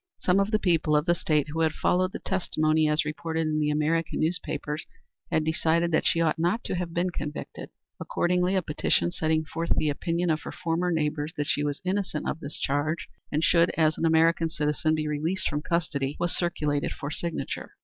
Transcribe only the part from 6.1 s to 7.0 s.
ought not to have